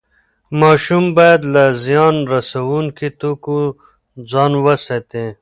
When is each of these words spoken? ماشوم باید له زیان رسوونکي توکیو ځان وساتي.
ماشوم 0.59 1.05
باید 1.17 1.41
له 1.53 1.63
زیان 1.83 2.15
رسوونکي 2.33 3.07
توکیو 3.21 3.63
ځان 4.31 4.51
وساتي. 4.65 5.25